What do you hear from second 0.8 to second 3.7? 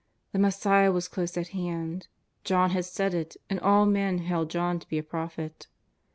was close at hand. John had said it, and